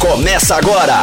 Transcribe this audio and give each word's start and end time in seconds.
Começa 0.00 0.54
agora, 0.54 0.94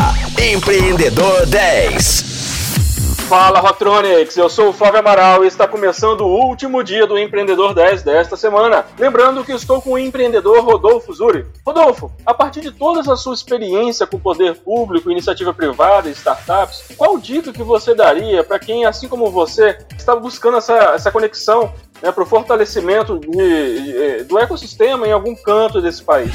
Empreendedor 0.41 1.45
10. 1.47 3.25
Fala 3.27 3.59
Rotronics, 3.59 4.37
eu 4.37 4.49
sou 4.49 4.69
o 4.69 4.73
Flávio 4.73 4.99
Amaral 4.99 5.43
e 5.43 5.47
está 5.47 5.67
começando 5.67 6.21
o 6.21 6.47
último 6.47 6.81
dia 6.81 7.05
do 7.05 7.19
Empreendedor 7.19 7.73
10 7.73 8.03
desta 8.03 8.37
semana. 8.37 8.85
Lembrando 8.97 9.43
que 9.43 9.51
estou 9.51 9.81
com 9.81 9.91
o 9.91 9.97
empreendedor 9.97 10.63
Rodolfo 10.63 11.13
Zuri. 11.13 11.45
Rodolfo, 11.65 12.09
a 12.25 12.33
partir 12.33 12.61
de 12.61 12.71
toda 12.71 13.01
a 13.11 13.17
sua 13.17 13.33
experiência 13.33 14.07
com 14.07 14.17
poder 14.17 14.55
público, 14.55 15.11
iniciativa 15.11 15.53
privada 15.53 16.07
e 16.07 16.13
startups, 16.13 16.85
qual 16.95 17.17
dica 17.17 17.51
que 17.51 17.63
você 17.63 17.93
daria 17.93 18.45
para 18.45 18.59
quem, 18.59 18.85
assim 18.85 19.09
como 19.09 19.29
você, 19.29 19.77
está 19.97 20.15
buscando 20.15 20.57
essa, 20.57 20.93
essa 20.93 21.11
conexão 21.11 21.73
né, 22.01 22.13
para 22.13 22.23
o 22.23 22.27
fortalecimento 22.27 23.19
de, 23.19 23.81
de, 23.81 24.23
do 24.23 24.39
ecossistema 24.39 25.05
em 25.05 25.11
algum 25.11 25.35
canto 25.35 25.81
desse 25.81 26.01
país? 26.01 26.31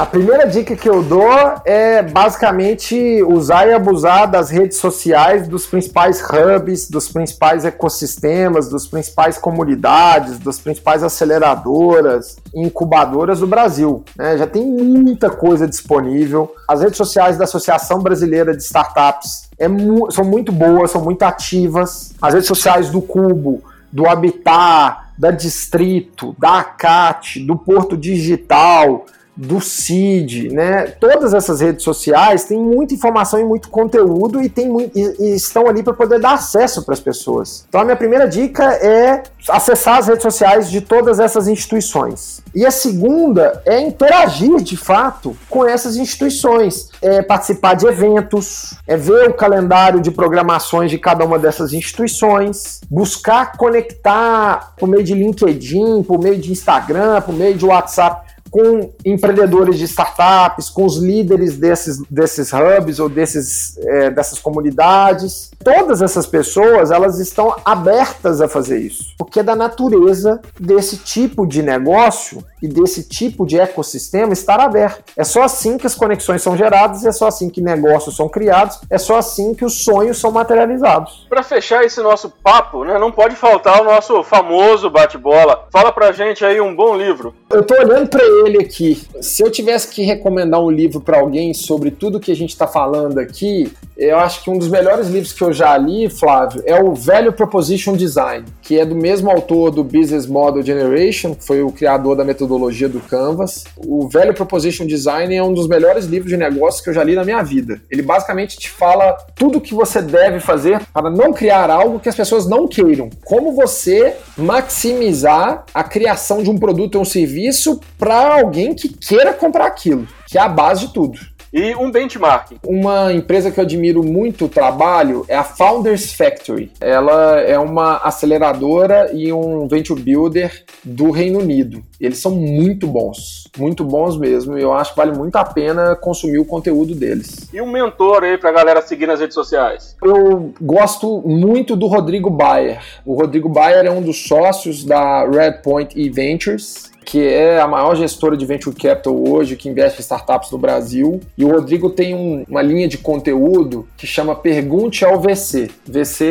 A 0.00 0.06
primeira 0.06 0.46
dica 0.46 0.74
que 0.74 0.88
eu 0.88 1.02
dou 1.02 1.30
é 1.62 2.02
basicamente 2.02 3.22
usar 3.22 3.68
e 3.68 3.74
abusar 3.74 4.30
das 4.30 4.48
redes 4.48 4.78
sociais, 4.78 5.46
dos 5.46 5.66
principais 5.66 6.22
hubs, 6.22 6.88
dos 6.88 7.06
principais 7.06 7.66
ecossistemas, 7.66 8.70
dos 8.70 8.86
principais 8.86 9.36
comunidades, 9.36 10.38
das 10.38 10.58
principais 10.58 11.02
aceleradoras, 11.02 12.38
incubadoras 12.54 13.40
do 13.40 13.46
Brasil. 13.46 14.02
Né? 14.16 14.38
Já 14.38 14.46
tem 14.46 14.64
muita 14.64 15.28
coisa 15.28 15.68
disponível. 15.68 16.50
As 16.66 16.80
redes 16.80 16.96
sociais 16.96 17.36
da 17.36 17.44
Associação 17.44 18.00
Brasileira 18.00 18.56
de 18.56 18.62
Startups 18.62 19.50
é 19.58 19.68
mu 19.68 20.10
são 20.10 20.24
muito 20.24 20.50
boas, 20.50 20.92
são 20.92 21.04
muito 21.04 21.24
ativas. 21.24 22.14
As 22.22 22.32
redes 22.32 22.48
sociais 22.48 22.88
do 22.88 23.02
Cubo, 23.02 23.62
do 23.92 24.08
Habitat, 24.08 25.10
da 25.18 25.30
Distrito, 25.30 26.34
da 26.38 26.60
ACAT, 26.60 27.40
do 27.40 27.54
Porto 27.54 27.98
Digital 27.98 29.04
do 29.40 29.58
CID, 29.58 30.50
né? 30.52 30.88
Todas 31.00 31.32
essas 31.32 31.62
redes 31.62 31.82
sociais 31.82 32.44
têm 32.44 32.58
muita 32.58 32.92
informação 32.92 33.40
e 33.40 33.44
muito 33.44 33.70
conteúdo 33.70 34.42
e, 34.42 34.50
tem 34.50 34.68
muito, 34.68 34.96
e, 34.98 35.16
e 35.18 35.34
estão 35.34 35.66
ali 35.66 35.82
para 35.82 35.94
poder 35.94 36.20
dar 36.20 36.34
acesso 36.34 36.84
para 36.84 36.92
as 36.92 37.00
pessoas. 37.00 37.64
Então 37.66 37.80
a 37.80 37.84
minha 37.84 37.96
primeira 37.96 38.28
dica 38.28 38.64
é 38.74 39.22
acessar 39.48 39.98
as 39.98 40.08
redes 40.08 40.22
sociais 40.22 40.70
de 40.70 40.82
todas 40.82 41.18
essas 41.18 41.48
instituições. 41.48 42.42
E 42.54 42.66
a 42.66 42.70
segunda 42.70 43.62
é 43.64 43.80
interagir 43.80 44.60
de 44.60 44.76
fato 44.76 45.34
com 45.48 45.66
essas 45.66 45.96
instituições, 45.96 46.90
é 47.00 47.22
participar 47.22 47.74
de 47.74 47.86
eventos, 47.86 48.74
é 48.86 48.94
ver 48.94 49.30
o 49.30 49.34
calendário 49.34 50.02
de 50.02 50.10
programações 50.10 50.90
de 50.90 50.98
cada 50.98 51.24
uma 51.24 51.38
dessas 51.38 51.72
instituições, 51.72 52.82
buscar 52.90 53.56
conectar 53.56 54.74
por 54.76 54.86
meio 54.86 55.02
de 55.02 55.14
LinkedIn, 55.14 56.02
por 56.02 56.20
meio 56.20 56.36
de 56.36 56.52
Instagram, 56.52 57.22
por 57.22 57.34
meio 57.34 57.54
de 57.54 57.64
WhatsApp 57.64 58.29
com 58.50 58.92
empreendedores 59.04 59.78
de 59.78 59.84
startups, 59.84 60.68
com 60.68 60.84
os 60.84 60.96
líderes 60.96 61.56
desses, 61.56 62.02
desses 62.10 62.50
hubs 62.52 62.98
ou 62.98 63.08
desses, 63.08 63.78
é, 63.78 64.10
dessas 64.10 64.38
comunidades. 64.38 65.50
Todas 65.62 66.02
essas 66.02 66.26
pessoas 66.26 66.90
elas 66.90 67.18
estão 67.18 67.54
abertas 67.64 68.40
a 68.40 68.48
fazer 68.48 68.78
isso, 68.78 69.14
porque 69.18 69.40
é 69.40 69.42
da 69.42 69.54
natureza 69.54 70.40
desse 70.58 70.96
tipo 70.96 71.46
de 71.46 71.62
negócio 71.62 72.42
e 72.62 72.68
desse 72.68 73.08
tipo 73.08 73.46
de 73.46 73.58
ecossistema 73.58 74.32
estar 74.32 74.60
aberto. 74.60 75.12
É 75.16 75.24
só 75.24 75.42
assim 75.42 75.78
que 75.78 75.86
as 75.86 75.94
conexões 75.94 76.42
são 76.42 76.56
geradas, 76.56 77.04
é 77.04 77.12
só 77.12 77.26
assim 77.26 77.48
que 77.48 77.60
negócios 77.60 78.16
são 78.16 78.28
criados, 78.28 78.80
é 78.90 78.98
só 78.98 79.18
assim 79.18 79.54
que 79.54 79.64
os 79.64 79.84
sonhos 79.84 80.18
são 80.18 80.30
materializados. 80.30 81.26
Para 81.28 81.42
fechar 81.42 81.84
esse 81.84 82.00
nosso 82.00 82.30
papo, 82.42 82.84
né, 82.84 82.98
não 82.98 83.12
pode 83.12 83.36
faltar 83.36 83.80
o 83.80 83.84
nosso 83.84 84.22
famoso 84.22 84.90
bate-bola. 84.90 85.66
Fala 85.70 85.92
pra 85.92 86.12
gente 86.12 86.44
aí 86.44 86.60
um 86.60 86.74
bom 86.74 86.96
livro. 86.96 87.34
Eu 87.50 87.62
tô 87.62 87.74
olhando 87.74 88.08
para 88.08 88.24
ele 88.24 88.39
aqui. 88.60 89.02
Se 89.20 89.42
eu 89.42 89.50
tivesse 89.50 89.88
que 89.88 90.02
recomendar 90.02 90.62
um 90.62 90.70
livro 90.70 91.00
para 91.00 91.18
alguém 91.18 91.52
sobre 91.52 91.90
tudo 91.90 92.20
que 92.20 92.32
a 92.32 92.36
gente 92.36 92.50
está 92.50 92.66
falando 92.66 93.18
aqui, 93.18 93.70
eu 94.00 94.18
acho 94.18 94.42
que 94.42 94.48
um 94.48 94.56
dos 94.56 94.68
melhores 94.68 95.08
livros 95.08 95.30
que 95.30 95.42
eu 95.42 95.52
já 95.52 95.76
li, 95.76 96.08
Flávio, 96.08 96.62
é 96.64 96.82
o 96.82 96.94
Velho 96.94 97.34
Proposition 97.34 97.94
Design, 97.94 98.46
que 98.62 98.78
é 98.78 98.86
do 98.86 98.94
mesmo 98.94 99.30
autor 99.30 99.70
do 99.70 99.84
Business 99.84 100.26
Model 100.26 100.62
Generation, 100.62 101.34
que 101.34 101.44
foi 101.44 101.60
o 101.60 101.70
criador 101.70 102.16
da 102.16 102.24
metodologia 102.24 102.88
do 102.88 102.98
Canvas. 103.00 103.64
O 103.76 104.08
Velho 104.08 104.32
Proposition 104.32 104.86
Design 104.86 105.34
é 105.34 105.42
um 105.42 105.52
dos 105.52 105.68
melhores 105.68 106.06
livros 106.06 106.30
de 106.30 106.38
negócios 106.38 106.82
que 106.82 106.88
eu 106.88 106.94
já 106.94 107.04
li 107.04 107.14
na 107.14 107.24
minha 107.24 107.42
vida. 107.42 107.82
Ele 107.90 108.00
basicamente 108.00 108.58
te 108.58 108.70
fala 108.70 109.18
tudo 109.34 109.60
que 109.60 109.74
você 109.74 110.00
deve 110.00 110.40
fazer 110.40 110.80
para 110.94 111.10
não 111.10 111.32
criar 111.34 111.68
algo 111.68 112.00
que 112.00 112.08
as 112.08 112.16
pessoas 112.16 112.48
não 112.48 112.66
queiram. 112.66 113.10
Como 113.24 113.52
você 113.52 114.16
maximizar 114.34 115.66
a 115.74 115.84
criação 115.84 116.42
de 116.42 116.48
um 116.48 116.56
produto 116.56 116.94
ou 116.94 117.02
um 117.02 117.04
serviço 117.04 117.78
para 117.98 118.29
alguém 118.30 118.74
que 118.74 118.88
queira 118.88 119.32
comprar 119.32 119.66
aquilo, 119.66 120.06
que 120.26 120.38
é 120.38 120.40
a 120.40 120.48
base 120.48 120.86
de 120.86 120.92
tudo. 120.92 121.18
E 121.52 121.74
um 121.74 121.90
benchmark. 121.90 122.52
Uma 122.64 123.12
empresa 123.12 123.50
que 123.50 123.58
eu 123.58 123.64
admiro 123.64 124.04
muito 124.04 124.44
o 124.44 124.48
trabalho 124.48 125.24
é 125.26 125.34
a 125.34 125.42
Founders 125.42 126.12
Factory. 126.12 126.70
Ela 126.80 127.40
é 127.40 127.58
uma 127.58 127.96
aceleradora 127.96 129.10
e 129.12 129.32
um 129.32 129.66
venture 129.66 130.00
builder 130.00 130.64
do 130.84 131.10
Reino 131.10 131.40
Unido. 131.40 131.82
Eles 132.00 132.18
são 132.18 132.30
muito 132.30 132.86
bons, 132.86 133.48
muito 133.58 133.84
bons 133.84 134.16
mesmo. 134.16 134.56
E 134.56 134.62
eu 134.62 134.72
acho 134.72 134.92
que 134.92 134.96
vale 134.96 135.16
muito 135.16 135.34
a 135.36 135.44
pena 135.44 135.96
consumir 135.96 136.38
o 136.38 136.44
conteúdo 136.44 136.94
deles. 136.94 137.48
E 137.52 137.60
um 137.60 137.70
mentor 137.70 138.22
aí 138.22 138.38
pra 138.38 138.52
galera 138.52 138.80
seguir 138.80 139.08
nas 139.08 139.18
redes 139.18 139.34
sociais? 139.34 139.96
Eu 140.02 140.54
gosto 140.60 141.20
muito 141.26 141.74
do 141.74 141.88
Rodrigo 141.88 142.30
Bayer. 142.30 142.80
O 143.04 143.14
Rodrigo 143.14 143.48
Bayer 143.48 143.86
é 143.86 143.90
um 143.90 144.02
dos 144.02 144.28
sócios 144.28 144.84
da 144.84 145.28
Redpoint 145.28 145.98
e 145.98 146.08
Ventures 146.08 146.90
que 147.10 147.26
é 147.26 147.60
a 147.60 147.66
maior 147.66 147.96
gestora 147.96 148.36
de 148.36 148.46
venture 148.46 148.74
capital 148.74 149.12
hoje, 149.28 149.56
que 149.56 149.68
investe 149.68 149.98
em 149.98 150.00
startups 150.00 150.48
no 150.52 150.58
Brasil. 150.58 151.18
E 151.36 151.44
o 151.44 151.50
Rodrigo 151.50 151.90
tem 151.90 152.14
um, 152.14 152.44
uma 152.48 152.62
linha 152.62 152.86
de 152.86 152.98
conteúdo 152.98 153.88
que 153.96 154.06
chama 154.06 154.36
Pergunte 154.36 155.04
ao 155.04 155.20
VC. 155.20 155.72
VC 155.84 156.24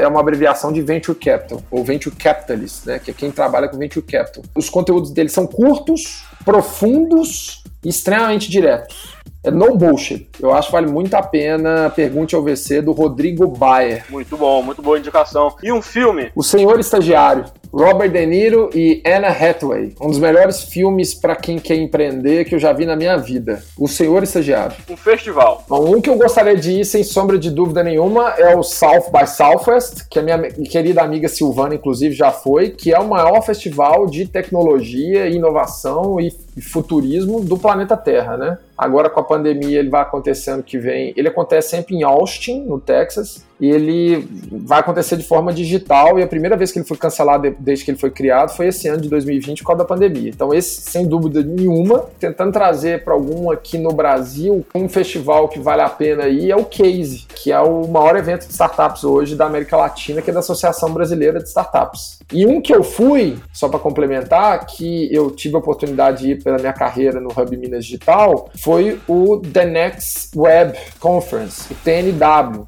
é 0.00 0.08
uma 0.08 0.20
abreviação 0.20 0.72
de 0.72 0.80
Venture 0.80 1.18
Capital, 1.18 1.62
ou 1.70 1.84
Venture 1.84 2.16
Capitalist, 2.16 2.86
né, 2.86 2.98
que 2.98 3.10
é 3.10 3.14
quem 3.14 3.30
trabalha 3.30 3.68
com 3.68 3.76
Venture 3.76 4.06
Capital. 4.06 4.42
Os 4.56 4.70
conteúdos 4.70 5.10
dele 5.10 5.28
são 5.28 5.46
curtos, 5.46 6.24
profundos 6.46 7.62
e 7.84 7.90
extremamente 7.90 8.50
diretos. 8.50 9.14
É 9.44 9.50
no 9.50 9.76
bullshit. 9.76 10.28
Eu 10.40 10.54
acho 10.54 10.68
que 10.68 10.72
vale 10.72 10.86
muito 10.86 11.12
a 11.14 11.22
pena. 11.22 11.90
Pergunte 11.90 12.34
ao 12.34 12.42
VC 12.42 12.80
do 12.80 12.92
Rodrigo 12.92 13.46
Bayer. 13.48 14.04
Muito 14.08 14.36
bom, 14.36 14.62
muito 14.62 14.80
boa 14.80 14.98
indicação. 14.98 15.56
E 15.62 15.70
um 15.72 15.82
filme? 15.82 16.30
O 16.34 16.42
Senhor 16.44 16.78
Estagiário. 16.78 17.44
Robert 17.72 18.10
De 18.10 18.26
Niro 18.26 18.68
e 18.74 19.02
Anna 19.06 19.28
Hathaway. 19.28 19.94
Um 19.98 20.08
dos 20.08 20.18
melhores 20.18 20.62
filmes 20.64 21.14
para 21.14 21.34
quem 21.34 21.58
quer 21.58 21.76
empreender 21.76 22.44
que 22.44 22.54
eu 22.54 22.58
já 22.58 22.70
vi 22.70 22.84
na 22.84 22.94
minha 22.94 23.16
vida. 23.16 23.62
O 23.78 23.88
Senhor 23.88 24.22
Estagiário. 24.22 24.76
Um 24.90 24.96
festival. 24.96 25.64
Bom, 25.66 25.96
um 25.96 26.00
que 26.00 26.10
eu 26.10 26.16
gostaria 26.16 26.54
de 26.54 26.80
ir, 26.80 26.84
sem 26.84 27.02
sombra 27.02 27.38
de 27.38 27.50
dúvida 27.50 27.82
nenhuma, 27.82 28.34
é 28.36 28.54
o 28.54 28.62
South 28.62 29.10
by 29.10 29.26
Southwest, 29.26 30.06
que 30.10 30.18
a 30.18 30.22
minha 30.22 30.38
querida 30.70 31.00
amiga 31.02 31.28
Silvana, 31.28 31.74
inclusive, 31.74 32.14
já 32.14 32.30
foi, 32.30 32.70
que 32.70 32.92
é 32.92 32.98
o 32.98 33.08
maior 33.08 33.40
festival 33.40 34.06
de 34.06 34.26
tecnologia, 34.26 35.28
inovação 35.28 36.20
e 36.20 36.30
futurismo 36.60 37.40
do 37.40 37.56
planeta 37.56 37.96
Terra, 37.96 38.36
né? 38.36 38.58
Agora 38.76 39.08
com 39.08 39.20
a 39.20 39.24
pandemia 39.24 39.78
ele 39.78 39.88
vai 39.88 40.02
acontecendo 40.02 40.62
que 40.62 40.76
vem. 40.76 41.14
Ele 41.16 41.28
acontece 41.28 41.70
sempre 41.70 41.94
em 41.94 42.02
Austin, 42.02 42.64
no 42.64 42.80
Texas, 42.80 43.46
e 43.62 43.70
ele 43.70 44.28
vai 44.50 44.80
acontecer 44.80 45.16
de 45.16 45.22
forma 45.22 45.52
digital. 45.52 46.18
E 46.18 46.22
a 46.24 46.26
primeira 46.26 46.56
vez 46.56 46.72
que 46.72 46.80
ele 46.80 46.84
foi 46.84 46.96
cancelado 46.96 47.54
desde 47.60 47.84
que 47.84 47.92
ele 47.92 47.98
foi 47.98 48.10
criado 48.10 48.50
foi 48.56 48.66
esse 48.66 48.88
ano 48.88 49.00
de 49.00 49.08
2020 49.08 49.60
por 49.60 49.68
causa 49.68 49.78
da 49.78 49.84
pandemia. 49.84 50.30
Então, 50.30 50.52
esse, 50.52 50.80
sem 50.90 51.06
dúvida 51.06 51.44
nenhuma, 51.44 52.06
tentando 52.18 52.50
trazer 52.50 53.04
para 53.04 53.14
algum 53.14 53.52
aqui 53.52 53.78
no 53.78 53.92
Brasil 53.92 54.66
um 54.74 54.88
festival 54.88 55.48
que 55.48 55.60
vale 55.60 55.80
a 55.80 55.88
pena 55.88 56.26
ir 56.26 56.50
é 56.50 56.56
o 56.56 56.64
Case, 56.64 57.24
que 57.36 57.52
é 57.52 57.60
o 57.60 57.86
maior 57.86 58.16
evento 58.16 58.48
de 58.48 58.52
startups 58.52 59.04
hoje 59.04 59.36
da 59.36 59.46
América 59.46 59.76
Latina, 59.76 60.20
que 60.20 60.30
é 60.30 60.32
da 60.32 60.40
Associação 60.40 60.92
Brasileira 60.92 61.38
de 61.38 61.46
Startups. 61.48 62.18
E 62.32 62.44
um 62.44 62.60
que 62.60 62.74
eu 62.74 62.82
fui, 62.82 63.38
só 63.52 63.68
para 63.68 63.78
complementar, 63.78 64.66
que 64.66 65.08
eu 65.14 65.30
tive 65.30 65.54
a 65.54 65.58
oportunidade 65.58 66.22
de 66.22 66.30
ir 66.32 66.42
pela 66.42 66.58
minha 66.58 66.72
carreira 66.72 67.20
no 67.20 67.28
Hub 67.28 67.56
Minas 67.56 67.84
Digital, 67.84 68.50
foi 68.56 68.98
o 69.06 69.38
The 69.38 69.66
Next 69.66 70.36
Web 70.36 70.76
Conference, 70.98 71.72
o 71.72 71.76
TNW. 71.76 72.66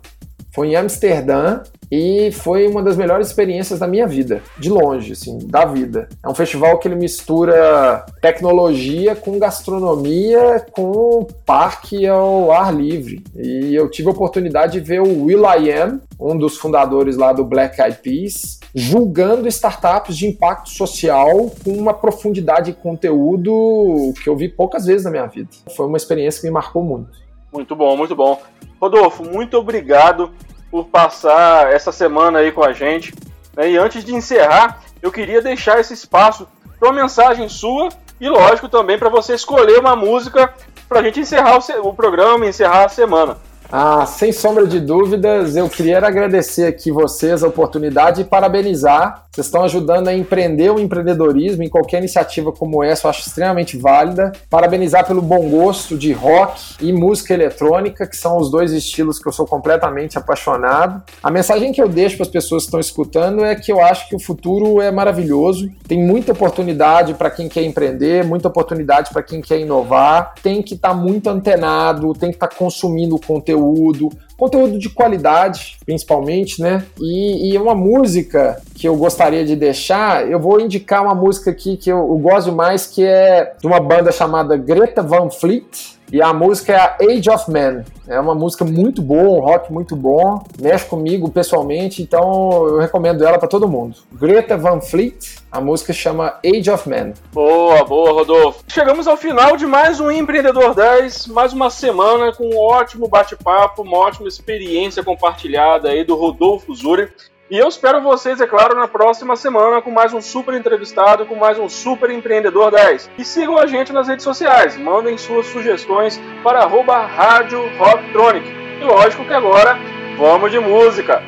Foi 0.55 0.69
em 0.69 0.77
Amsterdã 0.77 1.63
e 1.91 2.31
foi 2.31 2.69
uma 2.69 2.81
das 2.81 2.97
melhores 2.97 3.27
experiências 3.27 3.81
da 3.81 3.89
minha 3.89 4.07
vida, 4.07 4.41
de 4.57 4.71
longe, 4.71 5.13
assim, 5.13 5.39
da 5.47 5.65
vida. 5.65 6.09
É 6.25 6.29
um 6.29 6.35
festival 6.35 6.79
que 6.79 6.87
ele 6.87 6.95
mistura 6.95 8.07
tecnologia 8.23 9.17
com 9.17 9.37
gastronomia, 9.37 10.65
com 10.71 11.27
parque 11.45 12.07
ao 12.07 12.53
ar 12.53 12.73
livre. 12.73 13.25
E 13.35 13.75
eu 13.75 13.91
tive 13.91 14.09
a 14.09 14.13
oportunidade 14.13 14.75
de 14.75 14.81
ver 14.81 15.01
o 15.01 15.25
Will 15.25 15.43
I 15.45 15.73
Am, 15.73 16.01
um 16.21 16.39
dos 16.39 16.57
fundadores 16.57 17.17
lá 17.17 17.33
do 17.33 17.45
Black 17.45 17.81
Eyed 17.81 17.99
Peas, 17.99 18.61
julgando 18.73 19.49
startups 19.49 20.17
de 20.17 20.29
impacto 20.29 20.71
social 20.71 21.51
com 21.65 21.73
uma 21.73 21.93
profundidade 21.93 22.73
de 22.73 22.79
conteúdo 22.79 24.15
que 24.23 24.29
eu 24.29 24.37
vi 24.37 24.49
poucas 24.49 24.87
vezes 24.87 25.05
na 25.05 25.11
minha 25.11 25.27
vida. 25.27 25.49
Foi 25.77 25.87
uma 25.87 25.97
experiência 25.97 26.41
que 26.41 26.47
me 26.47 26.53
marcou 26.53 26.85
muito. 26.85 27.25
Muito 27.53 27.75
bom, 27.77 27.97
muito 27.97 28.17
bom. 28.17 28.41
Rodolfo, 28.85 29.25
muito 29.25 29.57
obrigado 29.57 30.31
por 30.71 30.85
passar 30.89 31.73
essa 31.73 31.91
semana 31.91 32.41
aí 32.41 32.53
com 32.53 32.63
a 32.63 32.75
gente. 32.75 33.15
Né? 33.57 33.71
E 33.71 33.79
antes 33.79 34.05
de 34.05 34.15
encerrar, 34.15 34.83
eu 35.01 35.11
queria 35.11 35.41
deixar 35.41 35.81
esse 35.81 35.95
espaço 35.95 36.47
para 36.79 36.91
uma 36.91 37.01
mensagem 37.01 37.49
sua 37.49 37.89
e, 38.21 38.29
lógico, 38.29 38.69
também 38.69 38.99
para 38.99 39.09
você 39.09 39.35
escolher 39.35 39.79
uma 39.79 39.97
música 39.97 40.53
para 40.87 41.01
a 41.01 41.03
gente 41.03 41.19
encerrar 41.19 41.61
o, 41.83 41.95
programa, 41.95 42.47
encerrar 42.47 42.85
a 42.85 42.89
semana. 42.91 43.39
Ah, 43.73 44.07
sem 44.07 44.31
sombra 44.31 44.67
de 44.67 44.79
dúvidas, 44.79 45.57
eu 45.57 45.69
queria 45.69 45.99
agradecer 45.99 46.67
aqui 46.67 46.93
vocês 46.93 47.43
a 47.43 47.49
oportunidade 47.49 48.21
e 48.21 48.25
parabenizar. 48.25 49.25
Vocês 49.33 49.47
estão 49.47 49.65
ajudando 49.65 50.07
a 50.07 50.15
empreender 50.15 50.71
o 50.71 50.79
empreendedorismo 50.79 51.63
em 51.65 51.69
qualquer 51.69 51.99
iniciativa 51.99 52.53
como 52.53 52.85
essa, 52.85 53.07
eu 53.07 53.11
acho 53.11 53.27
extremamente 53.27 53.77
válida. 53.77 54.31
Parabenizar 54.49 55.05
pelo 55.07 55.21
bom 55.21 55.49
gosto 55.49 55.99
de 55.99 56.13
rock 56.13 56.77
e 56.81 56.93
música 56.93 57.35
eletrônica, 57.35 58.07
que 58.07 58.17
são 58.17 58.37
os 58.37 58.49
dois 58.49 58.71
estilos 58.71 59.19
que 59.19 59.27
eu 59.27 59.33
sou 59.33 59.45
completamente 59.45 60.17
apaixonado. 60.17 61.03
A 61.21 61.31
mensagem 61.31 61.73
que 61.73 61.83
eu 61.83 61.89
deixo 61.89 62.17
para 62.17 62.27
as 62.27 62.33
pessoas 62.33 62.63
que 62.63 62.69
estão 62.69 62.81
escutando 62.81 63.45
é 63.45 63.57
que 63.57 63.73
eu 63.73 63.83
acho 63.83 64.09
que 64.09 64.15
o 64.15 64.21
futuro 64.21 64.81
é 64.81 64.93
maravilhoso. 64.93 65.69
Tem 65.89 66.01
muita 66.01 66.31
oportunidade 66.31 67.15
para 67.15 67.29
quem 67.29 67.49
quer 67.49 67.65
empreender, 67.65 68.25
muita 68.25 68.47
oportunidade 68.47 69.11
para 69.13 69.23
quem 69.23 69.41
quer 69.41 69.59
inovar. 69.59 70.35
Tem 70.41 70.63
que 70.63 70.75
estar 70.75 70.91
tá 70.91 70.95
muito 70.95 71.29
antenado, 71.29 72.13
tem 72.13 72.31
que 72.31 72.37
estar 72.37 72.49
tá 72.49 72.55
consumindo 72.57 73.19
conteúdo 73.19 73.54
conteúdo, 73.55 74.11
conteúdo 74.37 74.79
de 74.79 74.89
qualidade, 74.89 75.77
principalmente, 75.85 76.61
né? 76.61 76.85
E, 77.01 77.53
e, 77.53 77.59
uma 77.59 77.75
música 77.75 78.61
que 78.75 78.89
eu 78.89 78.97
gostaria 78.97 79.45
de 79.45 79.55
deixar, 79.55 80.29
eu 80.29 80.41
vou 80.41 80.61
indicar 80.61 81.03
uma 81.03 81.15
música 81.15 81.51
aqui 81.51 81.77
que 81.77 81.91
eu, 81.91 81.99
eu 81.99 82.19
gosto 82.19 82.53
mais, 82.53 82.87
que 82.87 83.05
é 83.05 83.55
de 83.59 83.67
uma 83.67 83.81
banda 83.81 84.11
chamada 84.11 84.57
Greta 84.57 85.03
Van 85.03 85.31
Fleet, 85.31 85.95
e 86.13 86.23
a 86.23 86.33
música 86.33 86.73
é 86.73 86.77
a 86.77 86.97
Age 87.01 87.31
of 87.31 87.51
Man. 87.51 87.85
É 88.07 88.21
uma 88.21 88.35
música 88.35 88.65
muito 88.65 89.01
boa, 89.01 89.39
um 89.39 89.41
rock 89.41 89.73
muito 89.73 89.97
bom, 89.97 90.45
mexe 90.61 90.85
comigo 90.85 91.31
pessoalmente, 91.31 92.03
então 92.03 92.69
eu 92.69 92.79
recomendo 92.79 93.27
ela 93.27 93.39
para 93.39 93.49
todo 93.49 93.67
mundo. 93.67 93.97
Greta 94.13 94.57
Van 94.57 94.81
Fleet, 94.81 95.37
a 95.51 95.61
música 95.61 95.93
chama 95.93 96.39
Age 96.45 96.71
of 96.71 96.89
Man. 96.89 97.15
Boa, 97.33 97.83
boa, 97.85 98.13
Rodolfo. 98.13 98.63
Chegamos 98.69 99.09
ao 99.09 99.17
final 99.17 99.57
de 99.57 99.67
mais 99.67 99.99
um 99.99 100.11
Empreendedor 100.11 100.75
10, 100.75 101.29
mais 101.29 101.53
uma 101.53 101.71
semana 101.71 102.33
com 102.33 102.45
um 102.45 102.59
ótimo 102.59 103.09
bate-papo, 103.09 103.83
uma 103.83 103.97
ótima 103.99 104.24
experiência 104.29 105.03
compartilhada 105.03 105.91
aí 105.91 106.05
do 106.05 106.15
Rodolfo 106.15 106.75
Zuri. 106.75 107.09
E 107.51 107.59
eu 107.59 107.69
espero 107.69 108.01
vocês, 108.01 108.41
é 108.41 108.47
claro, 108.47 108.75
na 108.75 108.89
próxima 108.89 109.37
semana 109.37 109.83
com 109.83 109.91
mais 109.91 110.15
um 110.15 110.21
super 110.21 110.55
entrevistado, 110.55 111.27
com 111.27 111.35
mais 111.35 111.59
um 111.59 111.69
super 111.69 112.11
empreendedor 112.11 112.71
10. 112.71 113.11
E 113.19 113.25
sigam 113.25 113.59
a 113.59 113.67
gente 113.67 113.93
nas 113.93 114.09
redes 114.09 114.25
sociais, 114.25 114.77
mandem 114.79 115.19
suas 115.19 115.47
sugestões 115.47 116.21
para 116.43 116.61
arroba 116.61 117.05
Rádio 117.05 117.61
Rocktronic. 117.77 118.47
E 118.81 118.85
lógico 118.85 119.25
que 119.25 119.35
agora 119.35 119.79
vamos 120.19 120.51
de 120.51 120.59
música. 120.59 121.23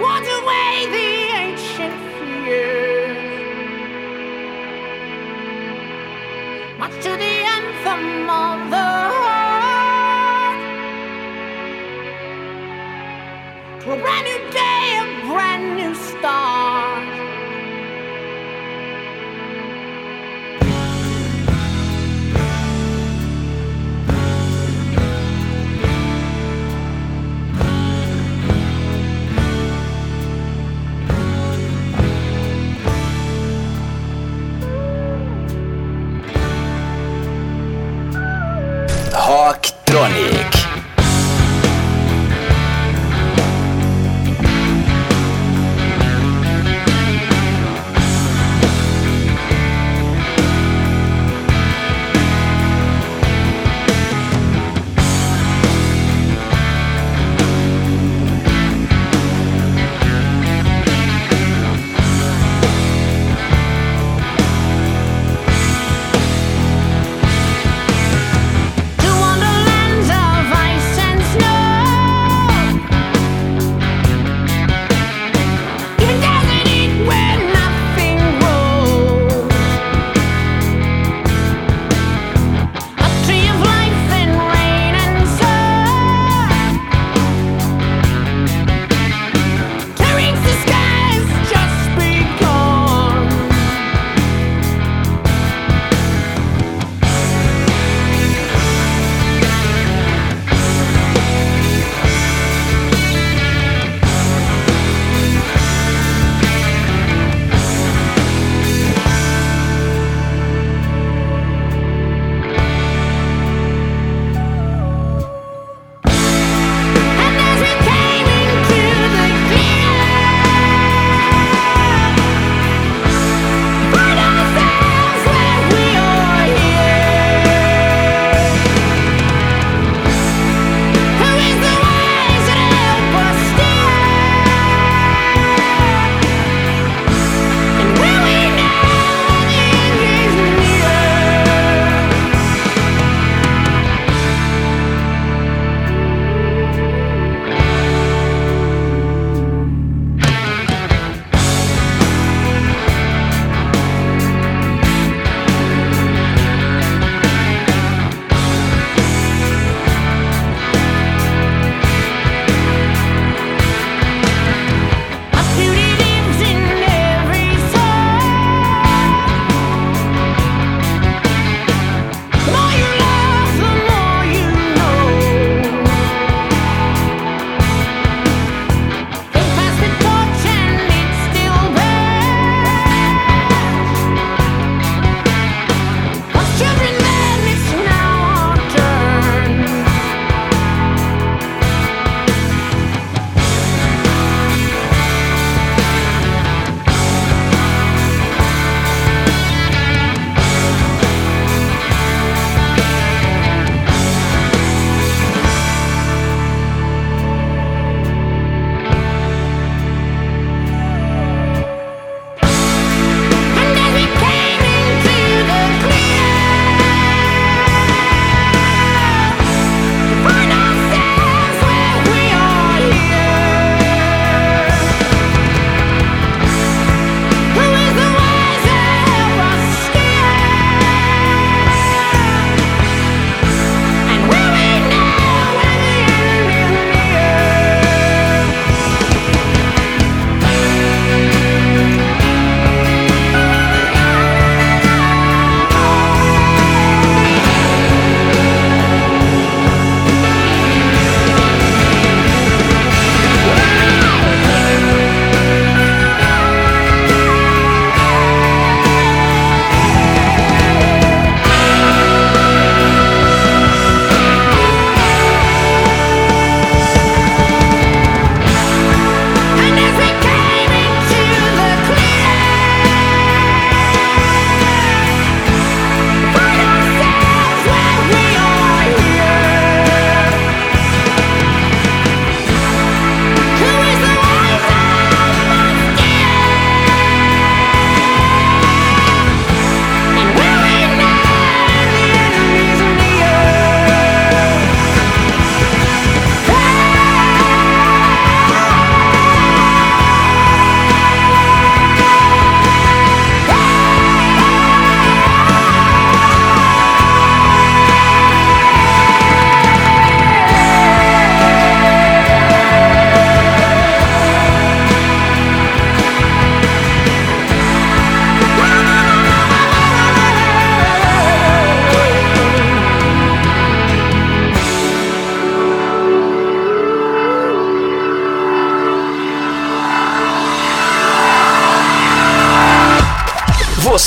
Much 0.00 0.99